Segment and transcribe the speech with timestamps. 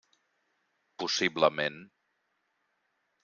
[1.03, 1.77] Possiblement.